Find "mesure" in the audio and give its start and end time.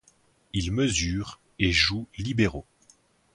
0.71-1.39